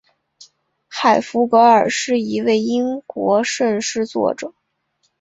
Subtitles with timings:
[0.87, 4.55] 海弗格尔是一位英国圣诗作者。